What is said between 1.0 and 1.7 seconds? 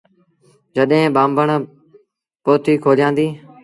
ٻآنڀڻ